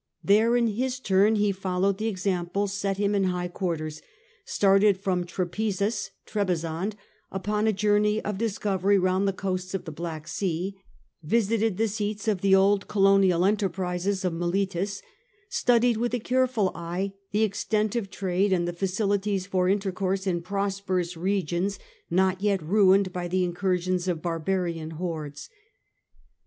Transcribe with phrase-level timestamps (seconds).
[0.23, 4.01] There in his turn he followed the example set him in high quarters,
[4.43, 6.95] started from Trapezus (Trebizond)
[7.31, 10.75] upon a journey of discovery round the coasts of the Black Sea,
[11.21, 15.03] visited the seats of the old colonial enterprises of Miletus,
[15.49, 20.41] studied with a careful eye the extent of trade and the facilities for intercourse in
[20.41, 21.77] prosperous I'egions
[22.09, 25.51] not yet ruined by ffie incursions of barbarian hordes.